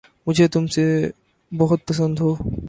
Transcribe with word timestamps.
مجھے 0.27 0.47
تم 0.47 0.67
بہت 1.51 1.79
پسند 1.85 2.19
ہو 2.19 2.35